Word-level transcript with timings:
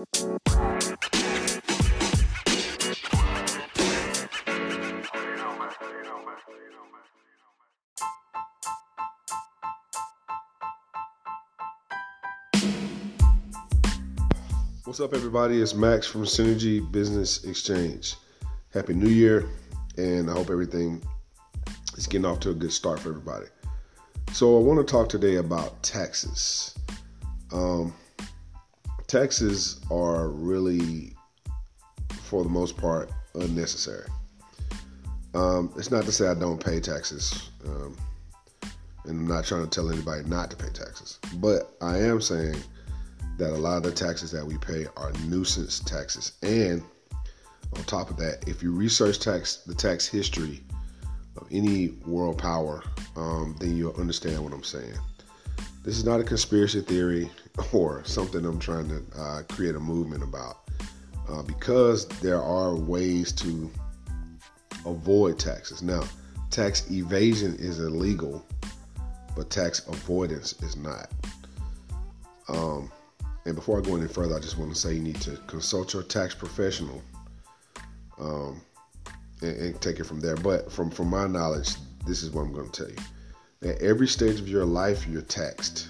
What's 0.00 0.14
up, 15.00 15.12
everybody? 15.12 15.60
It's 15.60 15.74
Max 15.74 16.06
from 16.06 16.24
Synergy 16.24 16.90
Business 16.90 17.40
Xchange. 17.44 18.16
Happy 18.72 18.94
New 18.94 19.06
Year, 19.10 19.46
and 19.98 20.30
I 20.30 20.32
hope 20.32 20.48
everything 20.48 21.02
is 21.98 22.06
getting 22.06 22.24
off 22.24 22.40
to 22.40 22.50
a 22.50 22.54
good 22.54 22.72
start 22.72 23.00
for 23.00 23.10
everybody. 23.10 23.48
So, 24.32 24.56
I 24.56 24.62
want 24.62 24.78
to 24.78 24.90
talk 24.90 25.10
today 25.10 25.36
about 25.36 25.82
taxes. 25.82 26.74
Um, 27.52 27.92
taxes 29.10 29.80
are 29.90 30.28
really, 30.28 31.12
for 32.22 32.44
the 32.44 32.48
most 32.48 32.76
part, 32.76 33.10
unnecessary. 33.34 34.06
Um, 35.34 35.72
it's 35.76 35.90
not 35.90 36.04
to 36.04 36.12
say 36.12 36.28
I 36.28 36.34
don't 36.34 36.64
pay 36.64 36.78
taxes, 36.78 37.50
um, 37.66 37.96
and 39.04 39.20
I'm 39.20 39.26
not 39.26 39.44
trying 39.44 39.64
to 39.64 39.68
tell 39.68 39.90
anybody 39.90 40.22
not 40.28 40.50
to 40.52 40.56
pay 40.56 40.68
taxes, 40.68 41.18
but 41.34 41.72
I 41.82 41.98
am 41.98 42.20
saying 42.20 42.56
that 43.38 43.50
a 43.50 43.56
lot 43.56 43.78
of 43.78 43.82
the 43.82 43.92
taxes 43.92 44.30
that 44.30 44.46
we 44.46 44.58
pay 44.58 44.86
are 44.96 45.12
nuisance 45.26 45.80
taxes. 45.80 46.32
And 46.42 46.82
on 47.76 47.82
top 47.84 48.10
of 48.10 48.16
that, 48.18 48.44
if 48.46 48.62
you 48.62 48.72
research 48.72 49.18
tax 49.18 49.56
the 49.66 49.74
tax 49.74 50.06
history 50.06 50.62
of 51.36 51.48
any 51.50 51.88
world 52.06 52.38
power, 52.38 52.82
um, 53.16 53.56
then 53.58 53.76
you'll 53.76 53.96
understand 53.96 54.42
what 54.42 54.52
I'm 54.52 54.62
saying. 54.62 54.94
This 55.82 55.96
is 55.96 56.04
not 56.04 56.20
a 56.20 56.24
conspiracy 56.24 56.82
theory 56.82 57.30
or 57.72 58.02
something 58.04 58.44
I'm 58.44 58.58
trying 58.58 58.88
to 58.88 59.20
uh, 59.20 59.42
create 59.48 59.74
a 59.74 59.80
movement 59.80 60.22
about, 60.22 60.68
uh, 61.28 61.42
because 61.42 62.06
there 62.20 62.42
are 62.42 62.74
ways 62.74 63.32
to 63.32 63.70
avoid 64.86 65.38
taxes. 65.38 65.82
Now, 65.82 66.02
tax 66.50 66.90
evasion 66.90 67.56
is 67.58 67.78
illegal, 67.78 68.44
but 69.36 69.50
tax 69.50 69.86
avoidance 69.88 70.60
is 70.62 70.76
not. 70.76 71.10
Um, 72.48 72.90
and 73.46 73.54
before 73.54 73.78
I 73.78 73.82
go 73.82 73.96
any 73.96 74.08
further, 74.08 74.36
I 74.36 74.40
just 74.40 74.58
want 74.58 74.72
to 74.72 74.78
say 74.78 74.94
you 74.94 75.00
need 75.00 75.20
to 75.22 75.36
consult 75.46 75.94
your 75.94 76.02
tax 76.02 76.34
professional 76.34 77.02
um, 78.18 78.60
and, 79.40 79.56
and, 79.56 79.80
take 79.80 79.98
it 79.98 80.04
from 80.04 80.20
there. 80.20 80.36
But 80.36 80.70
from, 80.70 80.90
from 80.90 81.08
my 81.08 81.26
knowledge, 81.26 81.70
this 82.06 82.22
is 82.22 82.30
what 82.30 82.42
I'm 82.42 82.52
going 82.52 82.68
to 82.70 82.84
tell 82.84 82.90
you. 82.90 83.70
At 83.70 83.80
every 83.80 84.08
stage 84.08 84.40
of 84.40 84.48
your 84.48 84.64
life, 84.64 85.06
you're 85.06 85.22
taxed, 85.22 85.88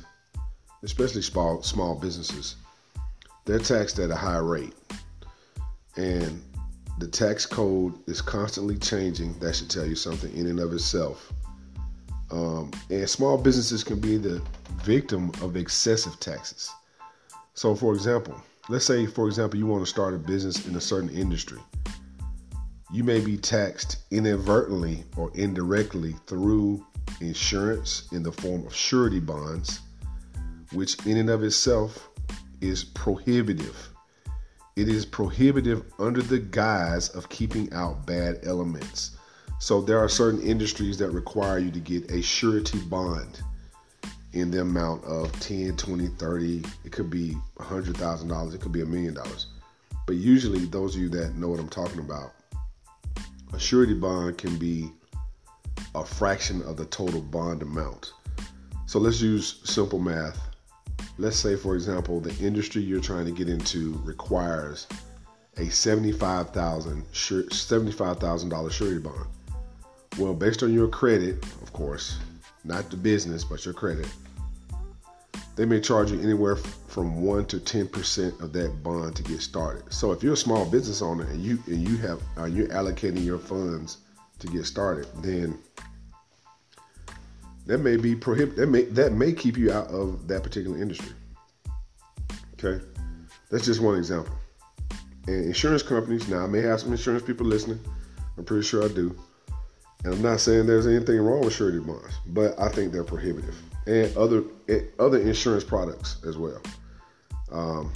especially 0.82 1.22
small, 1.22 1.62
small 1.62 1.94
businesses. 1.94 2.56
They're 3.44 3.58
taxed 3.58 3.98
at 3.98 4.10
a 4.10 4.16
high 4.16 4.38
rate. 4.38 4.74
And 5.96 6.42
the 6.98 7.08
tax 7.08 7.46
code 7.46 7.94
is 8.06 8.20
constantly 8.20 8.76
changing. 8.78 9.38
That 9.38 9.56
should 9.56 9.70
tell 9.70 9.86
you 9.86 9.96
something 9.96 10.34
in 10.36 10.46
and 10.46 10.60
of 10.60 10.72
itself. 10.72 11.32
Um, 12.30 12.70
and 12.90 13.08
small 13.08 13.36
businesses 13.36 13.82
can 13.82 13.98
be 13.98 14.16
the 14.16 14.40
victim 14.84 15.32
of 15.42 15.56
excessive 15.56 16.18
taxes. 16.20 16.70
So, 17.54 17.74
for 17.74 17.92
example, 17.94 18.40
let's 18.68 18.84
say, 18.84 19.06
for 19.06 19.26
example, 19.26 19.58
you 19.58 19.66
want 19.66 19.84
to 19.84 19.90
start 19.90 20.14
a 20.14 20.18
business 20.18 20.66
in 20.66 20.76
a 20.76 20.80
certain 20.80 21.10
industry. 21.10 21.58
You 22.92 23.04
may 23.04 23.20
be 23.20 23.36
taxed 23.36 23.98
inadvertently 24.10 25.04
or 25.16 25.30
indirectly 25.34 26.14
through 26.26 26.84
insurance 27.20 28.08
in 28.12 28.22
the 28.22 28.32
form 28.32 28.66
of 28.66 28.74
surety 28.74 29.20
bonds, 29.20 29.80
which 30.72 31.04
in 31.06 31.16
and 31.16 31.30
of 31.30 31.42
itself 31.42 32.10
is 32.60 32.84
prohibitive. 32.84 33.88
It 34.76 34.88
is 34.88 35.04
prohibitive 35.04 35.84
under 35.98 36.22
the 36.22 36.38
guise 36.38 37.08
of 37.10 37.28
keeping 37.28 37.72
out 37.72 38.06
bad 38.06 38.40
elements. 38.44 39.12
So 39.58 39.80
there 39.80 39.98
are 39.98 40.08
certain 40.08 40.40
industries 40.40 40.96
that 40.98 41.10
require 41.10 41.58
you 41.58 41.70
to 41.70 41.80
get 41.80 42.10
a 42.10 42.22
surety 42.22 42.78
bond 42.78 43.40
in 44.32 44.50
the 44.50 44.60
amount 44.60 45.04
of 45.04 45.32
10, 45.40 45.76
20, 45.76 46.06
30, 46.06 46.62
it 46.84 46.92
could 46.92 47.10
be 47.10 47.36
$100,000, 47.58 48.54
it 48.54 48.60
could 48.60 48.72
be 48.72 48.82
a 48.82 48.86
million 48.86 49.14
dollars. 49.14 49.48
But 50.06 50.16
usually, 50.16 50.66
those 50.66 50.94
of 50.94 51.00
you 51.00 51.08
that 51.10 51.36
know 51.36 51.48
what 51.48 51.60
I'm 51.60 51.68
talking 51.68 52.00
about, 52.00 52.32
a 53.52 53.58
surety 53.58 53.94
bond 53.94 54.38
can 54.38 54.56
be 54.56 54.90
a 55.94 56.04
fraction 56.04 56.62
of 56.62 56.76
the 56.76 56.86
total 56.86 57.20
bond 57.20 57.62
amount. 57.62 58.12
So 58.86 58.98
let's 58.98 59.20
use 59.20 59.60
simple 59.64 59.98
math. 59.98 60.49
Let's 61.20 61.36
say, 61.36 61.54
for 61.54 61.74
example, 61.74 62.18
the 62.18 62.34
industry 62.42 62.80
you're 62.80 62.98
trying 62.98 63.26
to 63.26 63.30
get 63.30 63.46
into 63.46 64.00
requires 64.04 64.86
a 65.58 65.66
$75,000 65.66 67.04
$75, 67.12 68.72
surety 68.72 68.98
bond. 68.98 69.26
Well, 70.16 70.32
based 70.32 70.62
on 70.62 70.72
your 70.72 70.88
credit, 70.88 71.44
of 71.60 71.74
course, 71.74 72.18
not 72.64 72.88
the 72.88 72.96
business, 72.96 73.44
but 73.44 73.66
your 73.66 73.74
credit, 73.74 74.08
they 75.56 75.66
may 75.66 75.78
charge 75.78 76.10
you 76.10 76.18
anywhere 76.22 76.56
from 76.56 77.20
one 77.22 77.44
to 77.46 77.60
ten 77.60 77.86
percent 77.86 78.40
of 78.40 78.54
that 78.54 78.82
bond 78.82 79.14
to 79.16 79.22
get 79.22 79.42
started. 79.42 79.92
So 79.92 80.12
if 80.12 80.22
you're 80.22 80.32
a 80.32 80.38
small 80.38 80.64
business 80.64 81.02
owner 81.02 81.24
and 81.24 81.42
you 81.42 81.62
and 81.66 81.86
you 81.86 81.98
have 81.98 82.22
uh, 82.38 82.46
you're 82.46 82.68
allocating 82.68 83.22
your 83.22 83.38
funds 83.38 83.98
to 84.38 84.46
get 84.46 84.64
started, 84.64 85.06
then 85.22 85.58
that 87.70 87.78
may 87.78 87.96
be 87.96 88.16
prohibit 88.16 88.56
that 88.56 88.66
may 88.66 88.82
that 88.82 89.12
may 89.12 89.32
keep 89.32 89.56
you 89.56 89.70
out 89.70 89.86
of 89.88 90.26
that 90.26 90.42
particular 90.42 90.76
industry. 90.82 91.12
Okay, 92.54 92.84
that's 93.48 93.64
just 93.64 93.80
one 93.80 93.96
example. 93.96 94.34
And 95.28 95.44
insurance 95.44 95.84
companies 95.84 96.28
now 96.28 96.42
I 96.42 96.46
may 96.48 96.62
have 96.62 96.80
some 96.80 96.90
insurance 96.90 97.22
people 97.22 97.46
listening. 97.46 97.78
I'm 98.36 98.44
pretty 98.44 98.64
sure 98.64 98.84
I 98.84 98.88
do. 98.88 99.16
And 100.02 100.14
I'm 100.14 100.22
not 100.22 100.40
saying 100.40 100.66
there's 100.66 100.88
anything 100.88 101.20
wrong 101.20 101.42
with 101.42 101.54
surety 101.54 101.78
bonds, 101.78 102.12
but 102.26 102.58
I 102.58 102.70
think 102.70 102.90
they're 102.92 103.04
prohibitive 103.04 103.56
and 103.86 104.16
other 104.16 104.42
other 104.98 105.20
insurance 105.20 105.62
products 105.62 106.16
as 106.26 106.36
well. 106.36 106.60
Um, 107.52 107.92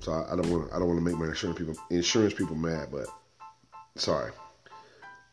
so 0.00 0.12
I, 0.12 0.34
don't 0.34 0.48
want 0.50 0.72
I 0.72 0.78
don't 0.78 0.88
want 0.88 0.98
to 0.98 1.04
make 1.04 1.18
my 1.18 1.26
insurance 1.26 1.58
people 1.58 1.74
insurance 1.90 2.32
people 2.32 2.56
mad, 2.56 2.88
but 2.90 3.06
sorry. 3.96 4.32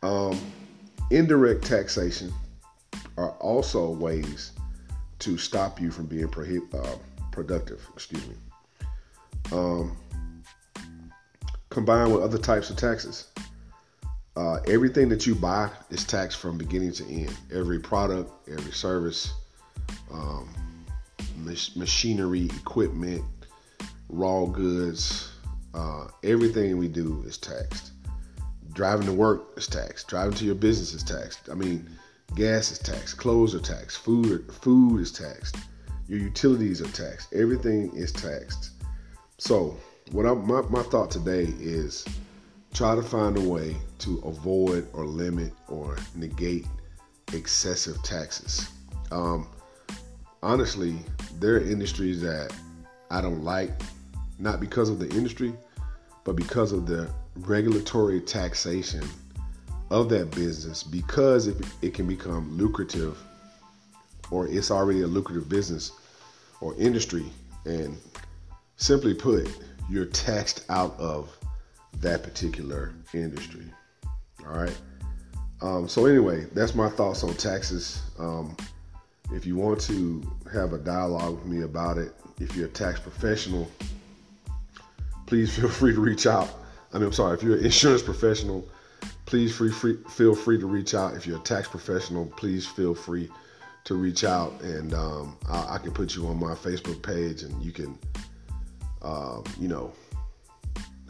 Um, 0.03 0.37
indirect 1.09 1.63
taxation 1.63 2.33
are 3.17 3.31
also 3.39 3.89
ways 3.89 4.51
to 5.19 5.37
stop 5.37 5.79
you 5.79 5.91
from 5.91 6.05
being 6.05 6.27
prohib- 6.27 6.73
uh, 6.73 6.97
productive. 7.31 7.87
Excuse 7.93 8.27
me. 8.27 8.35
Um, 9.51 9.97
combined 11.69 12.13
with 12.13 12.23
other 12.23 12.37
types 12.37 12.69
of 12.69 12.77
taxes. 12.77 13.27
Uh, 14.35 14.59
everything 14.67 15.07
that 15.07 15.25
you 15.25 15.33
buy 15.33 15.69
is 15.89 16.03
taxed 16.03 16.39
from 16.39 16.57
beginning 16.57 16.91
to 16.91 17.05
end. 17.05 17.35
Every 17.53 17.79
product, 17.79 18.31
every 18.49 18.73
service, 18.73 19.33
um, 20.11 20.53
machinery, 21.75 22.45
equipment, 22.45 23.23
raw 24.09 24.45
goods, 24.45 25.31
uh, 25.73 26.07
everything 26.23 26.77
we 26.77 26.87
do 26.87 27.23
is 27.25 27.37
taxed. 27.37 27.91
Driving 28.73 29.05
to 29.05 29.13
work 29.13 29.53
is 29.57 29.67
taxed. 29.67 30.07
Driving 30.09 30.33
to 30.35 30.45
your 30.45 30.55
business 30.55 30.93
is 30.93 31.03
taxed. 31.03 31.49
I 31.49 31.53
mean, 31.53 31.89
gas 32.33 32.71
is 32.71 32.79
taxed. 32.79 33.17
Clothes 33.17 33.53
are 33.53 33.59
taxed. 33.59 33.99
Food 33.99 34.51
food 34.51 34.99
is 34.99 35.11
taxed. 35.11 35.57
Your 36.07 36.19
utilities 36.19 36.81
are 36.81 36.91
taxed. 36.91 37.33
Everything 37.33 37.91
is 37.95 38.11
taxed. 38.11 38.71
So, 39.37 39.77
what 40.11 40.25
I, 40.25 40.33
my 40.33 40.61
my 40.69 40.83
thought 40.83 41.11
today 41.11 41.53
is 41.59 42.05
try 42.73 42.95
to 42.95 43.01
find 43.01 43.37
a 43.37 43.41
way 43.41 43.75
to 43.99 44.19
avoid 44.25 44.87
or 44.93 45.05
limit 45.05 45.53
or 45.67 45.97
negate 46.15 46.67
excessive 47.33 48.01
taxes. 48.03 48.69
Um, 49.11 49.47
honestly, 50.43 50.97
there 51.39 51.55
are 51.55 51.61
industries 51.61 52.21
that 52.21 52.53
I 53.09 53.21
don't 53.21 53.43
like, 53.43 53.81
not 54.39 54.59
because 54.59 54.89
of 54.89 54.99
the 54.99 55.09
industry, 55.09 55.53
but 56.23 56.35
because 56.35 56.71
of 56.71 56.85
the 56.85 57.09
regulatory 57.37 58.19
taxation 58.19 59.03
of 59.90 60.09
that 60.09 60.32
business, 60.32 60.84
because 60.84 61.47
it, 61.47 61.58
it 61.82 61.93
can 61.93 62.08
become 62.08 62.58
lucrative 62.58 63.17
or 64.32 64.47
it's 64.47 64.72
already 64.72 65.02
a 65.02 65.08
lucrative 65.08 65.47
business 65.47 65.91
or 66.61 66.76
industry. 66.78 67.26
And 67.66 67.97
simply 68.78 69.14
put, 69.14 69.47
you're 69.90 70.05
taxed 70.05 70.66
out 70.70 70.99
of 70.99 71.35
that 72.02 72.23
particular 72.23 72.93
industry. 73.14 73.66
All 74.46 74.58
right. 74.58 74.78
Um, 75.61 75.88
so, 75.88 76.05
anyway, 76.05 76.46
that's 76.53 76.76
my 76.76 76.90
thoughts 76.90 77.23
on 77.23 77.34
taxes. 77.35 78.02
Um, 78.20 78.55
if 79.31 79.46
you 79.46 79.55
want 79.55 79.81
to 79.81 80.22
have 80.53 80.73
a 80.73 80.78
dialogue 80.78 81.35
with 81.35 81.46
me 81.46 81.64
about 81.64 81.97
it, 81.97 82.14
if 82.40 82.55
you're 82.55 82.67
a 82.67 82.72
tax 82.72 82.99
professional, 82.99 83.70
please 85.26 85.55
feel 85.58 85.70
free 85.70 85.93
to 85.93 86.02
reach 86.02 86.28
out. 86.28 86.49
I 86.93 86.97
mean, 86.97 87.08
I'm 87.08 87.14
sorry, 87.14 87.35
if 87.35 87.43
you're 87.43 87.58
an 87.58 87.66
insurance 87.66 88.02
professional, 88.02 88.67
please 89.25 89.55
free, 89.55 89.72
free, 89.72 89.97
feel 90.09 90.35
free 90.35 90.59
to 90.59 90.67
reach 90.67 90.93
out. 90.93 91.16
If 91.16 91.25
you're 91.25 91.39
a 91.39 91.43
tax 91.43 91.67
professional, 91.67 92.25
please 92.37 92.66
feel 92.66 92.95
free 92.95 93.29
to 93.85 93.95
reach 93.95 94.23
out, 94.23 94.59
and 94.61 94.93
um, 94.93 95.37
I, 95.47 95.75
I, 95.75 95.77
can 95.77 95.91
put 95.91 96.16
you 96.16 96.25
on 96.27 96.39
my 96.39 96.55
Facebook 96.55 97.03
page, 97.03 97.43
and 97.43 97.63
you 97.63 97.72
can 97.72 97.97
um, 99.05 99.43
you 99.59 99.67
know, 99.67 99.93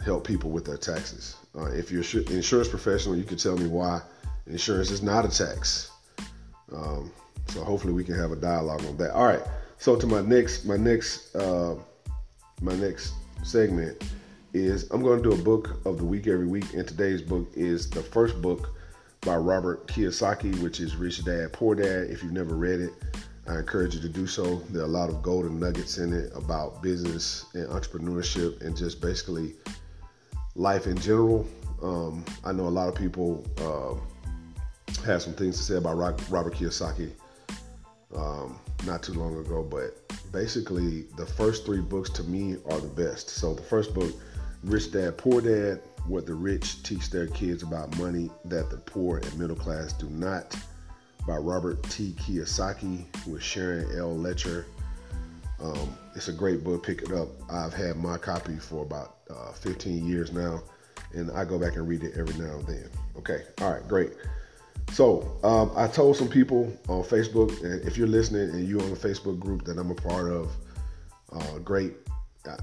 help 0.03 0.27
people 0.27 0.51
with 0.51 0.65
their 0.65 0.77
taxes. 0.77 1.37
Uh, 1.57 1.65
if 1.67 1.91
you're 1.91 2.03
an 2.21 2.33
insurance 2.33 2.67
professional, 2.67 3.15
you 3.15 3.23
can 3.23 3.37
tell 3.37 3.57
me 3.57 3.67
why 3.67 4.01
insurance 4.47 4.91
is 4.91 5.01
not 5.01 5.25
a 5.25 5.29
tax. 5.29 5.89
Um, 6.73 7.11
so 7.47 7.63
hopefully 7.63 7.93
we 7.93 8.03
can 8.03 8.15
have 8.15 8.31
a 8.31 8.35
dialogue 8.35 8.83
on 8.85 8.97
that. 8.97 9.11
All 9.11 9.25
right. 9.25 9.41
So 9.77 9.95
to 9.95 10.05
my 10.05 10.21
next, 10.21 10.65
my 10.65 10.77
next, 10.77 11.33
uh, 11.35 11.75
my 12.61 12.75
next 12.75 13.13
segment 13.43 14.03
is 14.55 14.89
I'm 14.91 15.03
going 15.03 15.21
to 15.21 15.29
do 15.29 15.35
a 15.35 15.43
book 15.43 15.81
of 15.85 15.97
the 15.97 16.05
week 16.05 16.27
every 16.27 16.47
week, 16.47 16.73
and 16.73 16.87
today's 16.87 17.21
book 17.21 17.45
is 17.55 17.89
the 17.89 18.01
first 18.01 18.41
book 18.41 18.69
by 19.19 19.35
Robert 19.35 19.85
Kiyosaki, 19.87 20.57
which 20.61 20.79
is 20.79 20.95
Rich 20.95 21.25
Dad 21.25 21.51
Poor 21.51 21.75
Dad. 21.75 22.09
If 22.09 22.23
you've 22.23 22.31
never 22.31 22.55
read 22.55 22.79
it, 22.79 22.93
I 23.47 23.57
encourage 23.57 23.95
you 23.95 24.01
to 24.01 24.07
do 24.07 24.25
so. 24.25 24.59
There 24.69 24.81
are 24.81 24.85
a 24.85 24.87
lot 24.87 25.09
of 25.09 25.21
golden 25.21 25.59
nuggets 25.59 25.97
in 25.97 26.13
it 26.13 26.31
about 26.33 26.81
business 26.81 27.45
and 27.53 27.67
entrepreneurship 27.67 28.61
and 28.61 28.77
just 28.77 29.01
basically 29.01 29.55
life 30.55 30.87
in 30.87 30.97
general. 30.97 31.45
Um, 31.83 32.23
I 32.45 32.53
know 32.53 32.67
a 32.67 32.69
lot 32.69 32.87
of 32.87 32.95
people 32.95 33.45
uh, 33.57 33.95
have 35.03 35.21
some 35.21 35.33
things 35.33 35.57
to 35.57 35.63
say 35.63 35.75
about 35.75 35.97
Robert 36.29 36.53
Kiyosaki 36.53 37.11
um, 38.15 38.57
not 38.85 39.03
too 39.03 39.13
long 39.13 39.37
ago, 39.37 39.63
but 39.63 39.99
basically 40.31 41.07
the 41.17 41.25
first 41.25 41.65
three 41.65 41.81
books 41.81 42.09
to 42.11 42.23
me 42.23 42.55
are 42.71 42.79
the 42.79 42.87
best. 42.87 43.29
So 43.29 43.53
the 43.53 43.61
first 43.61 43.93
book, 43.93 44.13
Rich 44.65 44.93
Dad 44.93 45.17
Poor 45.17 45.41
Dad, 45.41 45.79
what 46.07 46.25
the 46.25 46.33
rich 46.33 46.81
teach 46.81 47.11
their 47.11 47.27
kids 47.27 47.61
about 47.61 47.95
money 47.99 48.31
that 48.45 48.71
the 48.71 48.77
poor 48.77 49.19
and 49.19 49.39
middle 49.39 49.55
class 49.55 49.93
do 49.93 50.09
not, 50.09 50.55
by 51.27 51.37
Robert 51.37 51.83
T. 51.83 52.15
Kiyosaki 52.17 53.05
with 53.27 53.43
Sharon 53.43 53.85
L. 53.95 54.15
Lechter. 54.15 54.65
Um, 55.61 55.95
it's 56.15 56.29
a 56.29 56.33
great 56.33 56.63
book. 56.63 56.83
Pick 56.83 57.03
it 57.03 57.11
up. 57.11 57.27
I've 57.51 57.75
had 57.75 57.97
my 57.97 58.17
copy 58.17 58.57
for 58.57 58.81
about 58.81 59.17
uh, 59.29 59.51
15 59.51 60.03
years 60.03 60.31
now, 60.31 60.63
and 61.13 61.29
I 61.31 61.45
go 61.45 61.59
back 61.59 61.75
and 61.75 61.87
read 61.87 62.03
it 62.03 62.13
every 62.17 62.33
now 62.43 62.57
and 62.57 62.65
then. 62.65 62.89
Okay. 63.17 63.43
All 63.61 63.71
right. 63.71 63.87
Great. 63.87 64.13
So 64.93 65.37
um, 65.43 65.71
I 65.75 65.87
told 65.87 66.17
some 66.17 66.27
people 66.27 66.75
on 66.89 67.03
Facebook, 67.03 67.63
and 67.63 67.87
if 67.87 67.97
you're 67.97 68.07
listening 68.07 68.49
and 68.49 68.67
you're 68.67 68.81
on 68.81 68.89
the 68.89 68.95
Facebook 68.95 69.39
group 69.39 69.63
that 69.65 69.77
I'm 69.77 69.91
a 69.91 69.95
part 69.95 70.31
of, 70.31 70.51
uh, 71.31 71.59
great. 71.59 71.93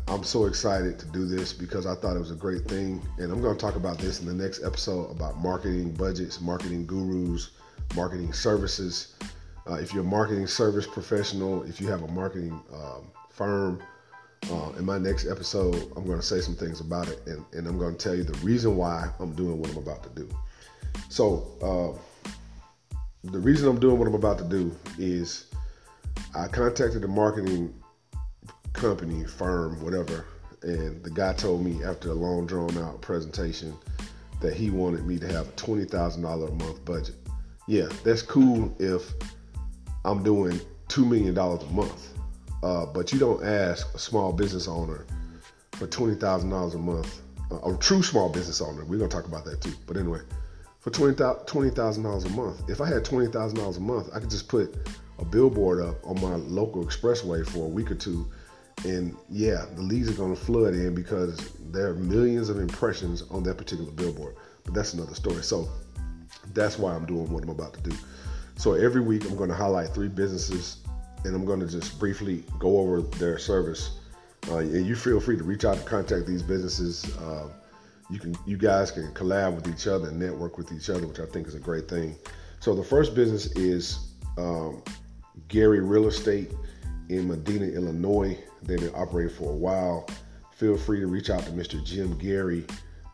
I'm 0.09 0.23
so 0.25 0.47
excited 0.47 0.99
to 0.99 1.07
do 1.07 1.27
this 1.27 1.53
because 1.53 1.87
I 1.87 1.95
thought 1.95 2.17
it 2.17 2.21
was 2.21 2.31
a 2.31 2.37
great 2.37 2.67
thing, 2.67 3.03
and 3.19 3.33
I'm 3.33 3.41
going 3.41 3.57
to 3.57 3.61
talk 3.61 3.77
about 3.77 3.99
this 3.99 4.21
in 4.21 4.27
the 4.27 4.35
next 4.35 4.63
episode 4.63 5.11
about 5.11 5.39
marketing 5.39 5.93
budgets, 5.93 6.41
marketing 6.41 6.87
gurus, 6.87 7.51
marketing 7.97 8.33
services. 8.33 9.15
Uh, 9.69 9.75
if 9.75 9.93
you're 9.93 10.03
a 10.03 10.07
marketing 10.07 10.47
service 10.47 10.87
professional, 10.87 11.63
if 11.65 11.81
you 11.81 11.89
have 11.89 12.03
a 12.03 12.09
marketing 12.09 12.61
um, 12.75 13.11
firm, 13.31 13.83
uh, 14.51 14.73
in 14.77 14.85
my 14.85 14.99
next 14.99 15.27
episode, 15.27 15.75
I'm 15.97 16.05
going 16.05 16.19
to 16.19 16.27
say 16.27 16.41
some 16.41 16.57
things 16.57 16.81
about 16.81 17.09
it, 17.09 17.21
and, 17.27 17.45
and 17.53 17.67
I'm 17.67 17.79
going 17.79 17.97
to 17.97 17.99
tell 17.99 18.15
you 18.15 18.25
the 18.25 18.39
reason 18.39 18.77
why 18.77 19.09
I'm 19.21 19.35
doing 19.35 19.59
what 19.59 19.71
I'm 19.71 19.79
about 19.79 20.03
to 20.03 20.09
do. 20.11 20.29
So, 21.09 21.47
uh, 21.63 22.29
the 23.25 23.39
reason 23.39 23.69
I'm 23.69 23.79
doing 23.79 23.99
what 23.99 24.09
I'm 24.09 24.15
about 24.15 24.39
to 24.39 24.45
do 24.45 24.75
is 24.99 25.47
I 26.35 26.49
contacted 26.49 27.03
the 27.03 27.09
marketing 27.09 27.73
company, 28.73 29.25
firm, 29.25 29.83
whatever, 29.83 30.27
and 30.63 31.03
the 31.03 31.11
guy 31.11 31.33
told 31.33 31.65
me 31.65 31.83
after 31.85 32.11
a 32.11 32.15
long 32.15 32.47
drawn 32.47 32.77
out 32.79 33.01
presentation 33.01 33.77
that 34.41 34.55
he 34.55 34.71
wanted 34.71 35.07
me 35.07 35.19
to 35.19 35.29
have 35.29 35.49
a 35.49 35.53
twenty 35.53 35.85
thousand 35.85 36.23
dollar 36.23 36.49
a 36.49 36.53
month 36.53 36.85
budget. 36.85 37.15
Yeah, 37.69 37.89
that's 38.05 38.23
cool 38.23 38.75
if 38.79 39.13
I'm 40.05 40.23
doing 40.23 40.61
two 40.89 41.05
million 41.05 41.35
dollars 41.35 41.63
a 41.63 41.73
month, 41.73 42.09
uh, 42.63 42.87
but 42.87 43.13
you 43.13 43.19
don't 43.19 43.45
ask 43.45 43.95
a 43.95 43.99
small 43.99 44.33
business 44.33 44.69
owner 44.69 45.07
for 45.73 45.87
twenty 45.87 46.15
thousand 46.15 46.51
dollars 46.51 46.75
a 46.75 46.79
month. 46.79 47.21
A 47.65 47.77
true 47.77 48.03
small 48.03 48.31
business 48.31 48.63
owner. 48.63 48.85
We're 48.85 48.99
gonna 48.99 49.11
talk 49.11 49.27
about 49.27 49.45
that 49.45 49.61
too. 49.61 49.75
But 49.87 49.99
anyway, 49.99 50.21
for 50.83 50.91
$20,000 50.91 52.25
a 52.25 52.29
month. 52.31 52.69
If 52.69 52.81
I 52.81 52.89
had 52.89 53.05
$20,000 53.05 53.77
a 53.77 53.81
month, 53.81 54.11
I 54.13 54.19
could 54.19 54.31
just 54.31 54.49
put 54.49 54.75
a 55.21 55.25
billboard 55.25 55.81
up 55.81 56.05
on 56.05 56.21
my 56.21 56.35
local 56.35 56.85
expressway 56.85 57.47
for 57.49 57.67
a 57.67 57.69
week 57.69 57.93
or 57.93 57.95
two. 57.95 58.27
And 58.85 59.17
yeah, 59.31 59.67
the 59.75 59.83
leads 59.83 60.11
are 60.11 60.15
going 60.15 60.35
to 60.35 60.41
flood 60.41 60.75
in 60.75 60.95
because 60.95 61.53
there 61.71 61.89
are 61.89 61.95
millions 61.95 62.49
of 62.49 62.59
impressions 62.59 63.23
on 63.31 63.43
that 63.45 63.57
particular 63.57 63.91
billboard. 63.93 64.37
But 64.65 64.75
that's 64.75 64.95
another 64.95 65.15
story. 65.15 65.43
So 65.43 65.69
that's 66.53 66.79
why 66.79 66.95
I'm 66.95 67.07
doing 67.07 67.31
what 67.31 67.43
I'm 67.43 67.51
about 67.51 67.75
to 67.75 67.81
do. 67.91 67.97
So 68.57 68.75
every 68.75 69.01
week, 69.01 69.25
I'm 69.25 69.37
going 69.37 69.49
to 69.51 69.55
highlight 69.57 69.89
three 69.89 70.09
businesses 70.09 70.79
and 71.25 71.35
I'm 71.35 71.45
going 71.45 71.61
to 71.61 71.67
just 71.67 71.99
briefly 71.99 72.45
go 72.59 72.79
over 72.79 73.03
their 73.03 73.39
service. 73.39 73.99
Uh, 74.49 74.59
and 74.59 74.87
you 74.87 74.97
feel 74.97 75.21
free 75.21 75.37
to 75.37 75.45
reach 75.45 75.65
out 75.65 75.77
to 75.77 75.83
contact 75.85 76.27
these 76.27 76.43
businesses. 76.43 77.17
Uh, 77.19 77.49
you 78.11 78.19
can 78.19 78.37
you 78.45 78.57
guys 78.57 78.91
can 78.91 79.13
collab 79.15 79.55
with 79.55 79.69
each 79.69 79.87
other 79.87 80.09
and 80.09 80.19
network 80.19 80.59
with 80.59 80.73
each 80.73 80.91
other, 80.91 81.07
which 81.07 81.21
I 81.21 81.27
think 81.27 81.47
is 81.47 81.55
a 81.55 81.61
great 81.61 81.89
thing. 81.89 82.17
So 82.61 82.75
the 82.75 82.83
first 82.83 83.15
business 83.15 83.47
is 83.53 84.15
um, 84.37 84.83
Garry 85.49 85.81
Real 85.81 86.09
Estate 86.09 86.53
in 87.09 87.29
Medinah, 87.29 87.75
Illinois. 87.75 88.39
They've 88.63 88.81
been 88.81 88.95
operating 88.95 89.35
for 89.35 89.51
a 89.51 89.57
while. 89.57 90.07
Feel 90.53 90.77
free 90.77 91.01
to 91.01 91.07
reach 91.07 91.31
out 91.31 91.45
to 91.45 91.51
Mr. 91.51 91.83
Jim 91.85 92.19
Garry 92.19 92.67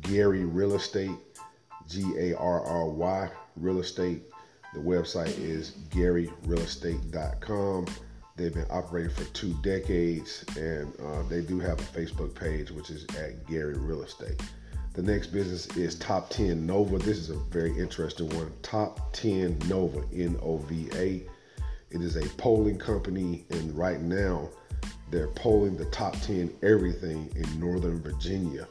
Garry 0.00 0.44
Real 0.44 0.74
Estate, 0.74 1.12
G-A-R-R-Y 1.88 3.30
Real 3.56 3.78
Estate 3.78 4.24
the 4.74 4.80
website 4.80 5.38
is 5.38 5.70
garryrealestate.com. 5.90 7.86
They've 8.36 8.52
been 8.52 8.66
operating 8.68 9.12
for 9.12 9.22
two 9.32 9.54
decades, 9.62 10.44
and 10.58 10.92
uh, 11.00 11.22
they 11.28 11.42
do 11.42 11.60
have 11.60 11.78
a 11.78 11.84
Facebook 11.84 12.34
page, 12.34 12.72
which 12.72 12.90
is 12.90 13.04
at 13.16 13.46
Garry 13.46 13.78
Real 13.78 14.02
Estate. 14.02 14.42
The 14.94 15.02
next 15.02 15.28
business 15.32 15.66
is 15.76 15.96
Top 15.96 16.30
10 16.30 16.64
Nova. 16.64 16.98
This 16.98 17.18
is 17.18 17.30
a 17.30 17.34
very 17.34 17.76
interesting 17.76 18.28
one. 18.28 18.52
Top 18.62 19.12
10 19.12 19.58
Nova, 19.68 20.04
N 20.14 20.38
O 20.40 20.58
V 20.58 20.88
A. 20.94 21.26
It 21.90 22.00
is 22.00 22.14
a 22.14 22.28
polling 22.36 22.78
company, 22.78 23.44
and 23.50 23.76
right 23.76 24.00
now 24.00 24.48
they're 25.10 25.32
polling 25.32 25.76
the 25.76 25.86
top 25.86 26.14
10 26.20 26.54
everything 26.62 27.28
in 27.34 27.58
Northern 27.60 28.00
Virginia. 28.00 28.68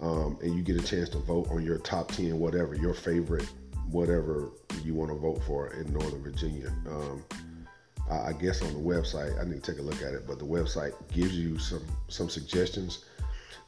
Um, 0.00 0.38
and 0.40 0.54
you 0.54 0.62
get 0.62 0.80
a 0.80 0.82
chance 0.82 1.10
to 1.10 1.18
vote 1.18 1.50
on 1.50 1.62
your 1.62 1.76
top 1.76 2.12
10, 2.12 2.38
whatever, 2.38 2.74
your 2.74 2.94
favorite 2.94 3.46
whatever 3.90 4.50
you 4.82 4.94
want 4.94 5.10
to 5.10 5.16
vote 5.16 5.42
for 5.44 5.74
in 5.74 5.92
Northern 5.92 6.22
Virginia. 6.22 6.72
Um, 6.88 7.22
I, 8.10 8.28
I, 8.28 8.32
guess 8.32 8.62
on 8.62 8.72
the 8.72 8.80
website, 8.80 9.38
I 9.38 9.44
need 9.44 9.62
to 9.62 9.72
take 9.72 9.80
a 9.80 9.84
look 9.84 10.00
at 10.02 10.14
it, 10.14 10.26
but 10.26 10.38
the 10.38 10.46
website 10.46 10.92
gives 11.12 11.36
you 11.36 11.58
some 11.58 11.84
some 12.08 12.30
suggestions. 12.30 13.04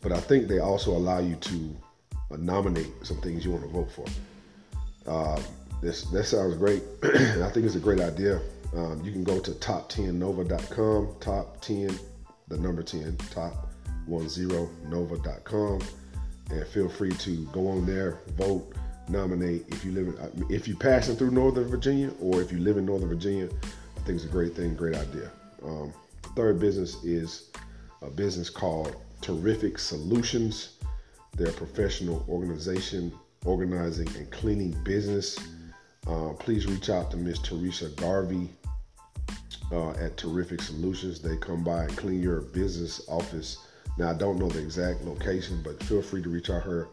But 0.01 0.13
I 0.13 0.21
think 0.21 0.49
they 0.49 0.61
also 0.61 0.93
allow 0.93 1.19
you 1.19 1.37
to 1.37 1.77
nominate 2.39 2.93
some 3.03 3.17
things 3.19 3.45
you 3.45 3.51
want 3.51 3.65
to 3.65 3.71
vote 3.71 3.91
for. 3.91 4.07
Uh, 5.07 5.43
this 5.83 6.05
that 6.05 6.25
sounds 6.25 6.57
great. 6.57 6.83
I 7.03 7.51
think 7.51 7.67
it's 7.67 7.75
a 7.75 7.81
great 7.81 8.01
idea. 8.01 8.41
Um, 8.77 9.03
you 9.05 9.11
can 9.11 9.25
go 9.25 9.41
to 9.41 9.51
top10nova.com, 9.51 11.17
top 11.19 11.61
10, 11.61 11.99
the 12.49 12.59
number 12.59 12.85
10, 12.85 13.17
top10nova.com, 13.17 15.81
and 16.51 16.67
feel 16.69 16.89
free 16.89 17.11
to 17.11 17.45
go 17.47 17.67
on 17.69 17.85
there, 17.85 18.21
vote, 18.37 18.73
nominate 19.09 19.65
if 19.69 19.85
you 19.85 19.91
live 19.93 20.09
in, 20.09 20.17
uh, 20.19 20.31
if 20.49 20.69
you're 20.69 20.77
passing 20.77 21.17
through 21.17 21.33
Northern 21.33 21.65
Virginia 21.65 22.13
or 22.21 22.41
if 22.41 22.53
you 22.53 22.59
live 22.59 22.77
in 22.77 22.87
Northern 22.87 23.09
Virginia. 23.09 23.49
I 23.97 24.01
think 24.01 24.17
it's 24.17 24.25
a 24.25 24.29
great 24.29 24.55
thing, 24.55 24.75
great 24.75 24.95
idea. 24.95 25.31
Um, 25.65 25.93
third 26.37 26.61
business 26.61 27.03
is 27.05 27.51
a 28.03 28.11
business 28.11 28.49
called 28.49 28.97
Terrific 29.21 29.79
Solutions. 29.79 30.77
They're 31.37 31.49
a 31.49 31.53
professional 31.53 32.25
organization 32.29 33.13
organizing 33.45 34.09
and 34.17 34.31
cleaning 34.31 34.73
business. 34.85 35.39
Uh, 36.07 36.31
please 36.39 36.67
reach 36.67 36.91
out 36.91 37.11
to 37.11 37.17
Miss 37.17 37.39
Teresa 37.39 37.89
Garvey 37.91 38.51
uh, 39.73 39.91
at 39.93 40.17
Terrific 40.17 40.63
Solutions. 40.63 41.21
They 41.21 41.37
come 41.37 41.65
by 41.65 41.85
and 41.85 41.97
clean 41.97 42.23
your 42.23 42.41
business 42.41 43.03
office. 43.09 43.59
Now, 43.99 44.11
I 44.11 44.15
don't 44.15 44.39
know 44.39 44.49
the 44.49 44.61
exact 44.61 45.03
location, 45.03 45.61
but 45.63 45.83
feel 45.85 46.03
free 46.03 46.23
to 46.23 46.29
reach 46.29 46.51
out 46.51 46.63
her. 46.63 46.89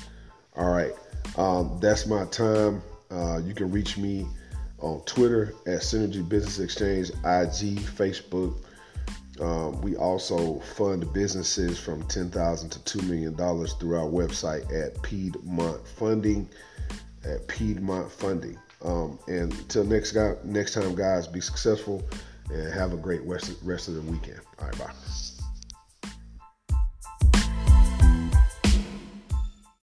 All 0.56 0.70
right 0.70 0.92
um, 1.36 1.78
that's 1.80 2.06
my 2.06 2.24
time. 2.26 2.82
Uh, 3.10 3.38
you 3.44 3.54
can 3.54 3.70
reach 3.70 3.98
me 3.98 4.26
on 4.78 5.00
Twitter 5.02 5.54
at 5.66 5.80
Synergy 5.80 6.26
Business 6.26 6.74
Xchange 6.74 7.10
IG 7.10 7.80
Facebook. 7.80 8.56
Um, 9.40 9.80
we 9.82 9.96
also 9.96 10.60
fund 10.60 11.12
businesses 11.12 11.78
from 11.78 12.02
10,000 12.04 12.70
to 12.70 12.84
two 12.84 13.02
million 13.02 13.34
dollars 13.34 13.74
through 13.74 13.96
our 13.96 14.08
website 14.08 14.64
at 14.72 15.00
Piedmont 15.02 15.86
Funding. 15.86 16.48
At 17.26 17.46
Piedmont 17.48 18.10
Funding. 18.10 18.58
Um, 18.84 19.18
and 19.26 19.52
until 19.52 19.84
next 19.84 20.12
guy, 20.12 20.34
next 20.44 20.74
time, 20.74 20.94
guys, 20.94 21.26
be 21.26 21.40
successful 21.40 22.02
and 22.50 22.72
have 22.72 22.92
a 22.92 22.96
great 22.96 23.22
rest, 23.22 23.56
rest 23.62 23.88
of 23.88 23.94
the 23.94 24.02
weekend. 24.02 24.40
All 24.60 24.68
right, 24.68 24.78
bye. 24.78 24.92